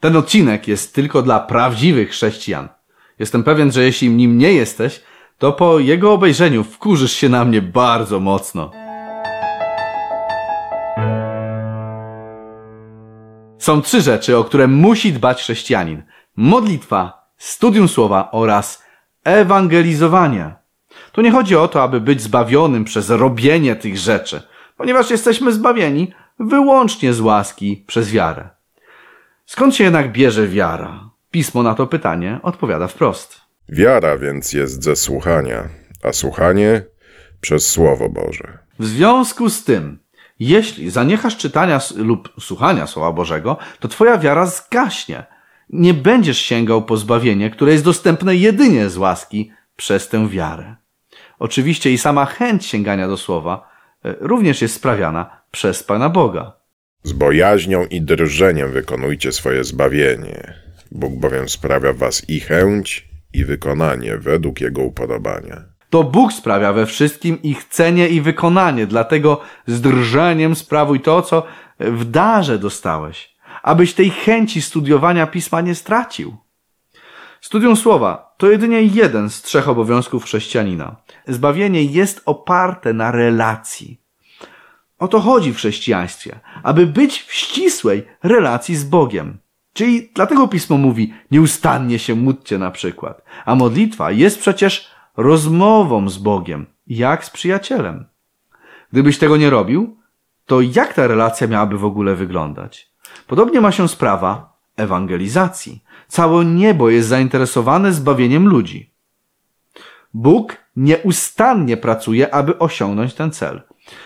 [0.00, 2.68] Ten odcinek jest tylko dla prawdziwych chrześcijan.
[3.18, 5.00] Jestem pewien, że jeśli nim nie jesteś,
[5.38, 8.70] to po jego obejrzeniu wkurzysz się na mnie bardzo mocno.
[13.58, 16.02] Są trzy rzeczy, o które musi dbać chrześcijanin.
[16.36, 18.84] Modlitwa, studium słowa oraz
[19.24, 20.54] ewangelizowanie.
[21.12, 24.42] Tu nie chodzi o to, aby być zbawionym przez robienie tych rzeczy,
[24.76, 28.59] ponieważ jesteśmy zbawieni wyłącznie z łaski przez wiarę.
[29.50, 31.10] Skąd się jednak bierze wiara?
[31.30, 33.40] Pismo na to pytanie odpowiada wprost.
[33.68, 35.68] Wiara więc jest ze słuchania,
[36.02, 36.82] a słuchanie
[37.40, 38.58] przez Słowo Boże.
[38.78, 39.98] W związku z tym,
[40.40, 45.26] jeśli zaniechasz czytania lub słuchania Słowa Bożego, to twoja wiara zgaśnie.
[45.70, 50.76] Nie będziesz sięgał po zbawienie, które jest dostępne jedynie z łaski przez tę wiarę.
[51.38, 53.68] Oczywiście i sama chęć sięgania do Słowa
[54.04, 56.59] e, również jest sprawiana przez Pana Boga.
[57.02, 60.54] Z bojaźnią i drżeniem wykonujcie swoje zbawienie.
[60.92, 65.64] Bóg bowiem sprawia was i chęć, i wykonanie według Jego upodobania.
[65.90, 71.46] To Bóg sprawia we wszystkim ich chcenie i wykonanie, dlatego z drżeniem sprawuj to, co
[71.78, 76.36] w darze dostałeś, abyś tej chęci studiowania pisma nie stracił.
[77.40, 80.96] Studium słowa to jedynie jeden z trzech obowiązków chrześcijanina.
[81.28, 83.99] Zbawienie jest oparte na relacji.
[85.00, 89.38] O to chodzi w chrześcijaństwie, aby być w ścisłej relacji z Bogiem.
[89.72, 93.22] Czyli dlatego pismo mówi, nieustannie się módlcie na przykład.
[93.44, 98.04] A modlitwa jest przecież rozmową z Bogiem, jak z przyjacielem.
[98.92, 99.96] Gdybyś tego nie robił,
[100.46, 102.90] to jak ta relacja miałaby w ogóle wyglądać?
[103.26, 105.84] Podobnie ma się sprawa ewangelizacji.
[106.08, 108.90] Całe niebo jest zainteresowane zbawieniem ludzi.
[110.14, 113.62] Bóg nieustannie pracuje, aby osiągnąć ten cel.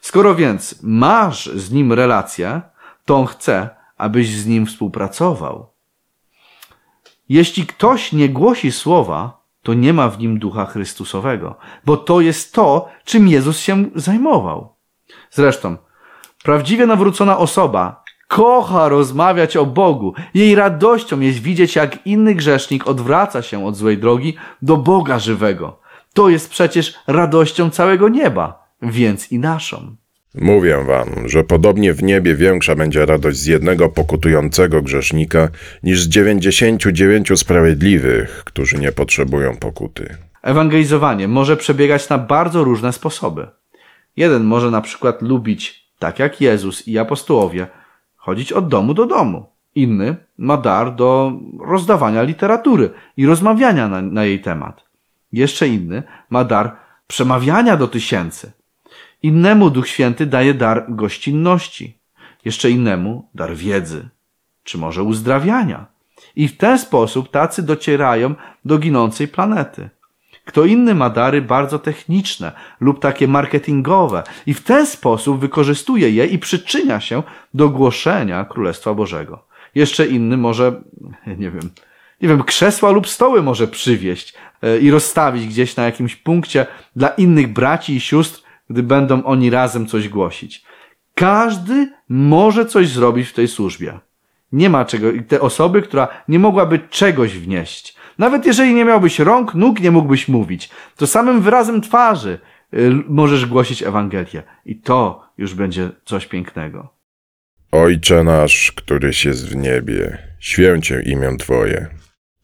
[0.00, 2.60] Skoro więc masz z nim relację,
[3.04, 5.66] to on chce, abyś z nim współpracował.
[7.28, 12.54] Jeśli ktoś nie głosi słowa, to nie ma w nim ducha Chrystusowego, bo to jest
[12.54, 14.74] to, czym Jezus się zajmował.
[15.30, 15.76] Zresztą,
[16.42, 20.14] prawdziwie nawrócona osoba kocha rozmawiać o Bogu.
[20.34, 25.80] Jej radością jest widzieć, jak inny grzesznik odwraca się od złej drogi do Boga żywego.
[26.14, 29.96] To jest przecież radością całego nieba, więc i naszą.
[30.34, 35.48] Mówię wam, że podobnie w niebie większa będzie radość z jednego pokutującego grzesznika
[35.82, 40.16] niż z dziewięćdziesięciu dziewięciu sprawiedliwych, którzy nie potrzebują pokuty.
[40.42, 43.46] Ewangelizowanie może przebiegać na bardzo różne sposoby.
[44.16, 47.66] Jeden może na przykład lubić, tak jak Jezus i apostołowie,
[48.16, 49.46] chodzić od domu do domu.
[49.74, 54.84] Inny ma dar do rozdawania literatury i rozmawiania na, na jej temat.
[55.32, 58.52] Jeszcze inny ma dar przemawiania do tysięcy.
[59.22, 61.98] Innemu Duch Święty daje dar gościnności.
[62.44, 64.08] Jeszcze innemu dar wiedzy,
[64.64, 65.86] czy może uzdrawiania.
[66.36, 68.34] I w ten sposób tacy docierają
[68.64, 69.90] do ginącej planety.
[70.44, 76.26] Kto inny ma dary bardzo techniczne lub takie marketingowe i w ten sposób wykorzystuje je
[76.26, 77.22] i przyczynia się
[77.54, 79.44] do głoszenia Królestwa Bożego.
[79.74, 80.82] Jeszcze inny może,
[81.26, 81.70] nie wiem,
[82.20, 87.08] nie wiem, krzesła lub stoły może przywieźć e, i rozstawić gdzieś na jakimś punkcie dla
[87.08, 90.64] innych braci i sióstr, gdy będą oni razem coś głosić.
[91.14, 93.98] Każdy może coś zrobić w tej służbie.
[94.52, 97.96] Nie ma czego, i te osoby, która nie mogłaby czegoś wnieść.
[98.18, 102.38] Nawet jeżeli nie miałbyś rąk, nóg, nie mógłbyś mówić, to samym wyrazem twarzy
[102.74, 104.42] y, możesz głosić Ewangelię.
[104.64, 106.88] I to już będzie coś pięknego.
[107.72, 111.86] Ojcze nasz, któryś jest w niebie, święcie imię Twoje.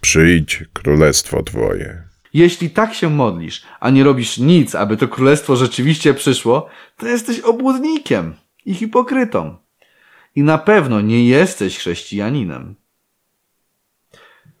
[0.00, 2.07] Przyjdź królestwo Twoje.
[2.34, 7.40] Jeśli tak się modlisz, a nie robisz nic, aby to królestwo rzeczywiście przyszło, to jesteś
[7.40, 8.34] obłudnikiem
[8.66, 9.56] i hipokrytą.
[10.34, 12.74] I na pewno nie jesteś chrześcijaninem.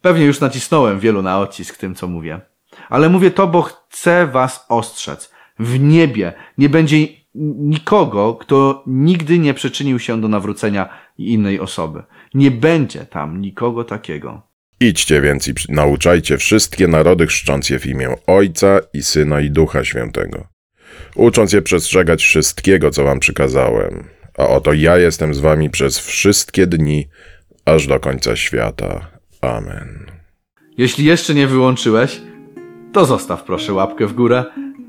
[0.00, 2.40] Pewnie już nacisnąłem wielu na odcisk tym, co mówię.
[2.88, 5.32] Ale mówię to, bo chcę was ostrzec.
[5.58, 6.96] W niebie nie będzie
[7.34, 10.88] nikogo, kto nigdy nie przyczynił się do nawrócenia
[11.18, 12.02] innej osoby.
[12.34, 14.49] Nie będzie tam nikogo takiego.
[14.80, 19.84] Idźcie więc i nauczajcie wszystkie narody, chrzcząc je w imię Ojca i Syna i Ducha
[19.84, 20.46] Świętego,
[21.14, 24.04] ucząc je przestrzegać wszystkiego, co wam przykazałem.
[24.38, 27.08] A oto ja jestem z wami przez wszystkie dni,
[27.64, 29.10] aż do końca świata.
[29.40, 30.06] Amen.
[30.78, 32.20] Jeśli jeszcze nie wyłączyłeś,
[32.92, 34.44] to zostaw proszę łapkę w górę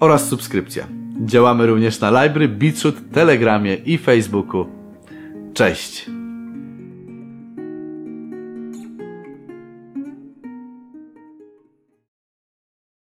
[0.00, 0.86] oraz subskrypcję.
[1.24, 4.66] Działamy również na Library, Beatshoot, Telegramie i Facebooku.
[5.54, 6.06] Cześć!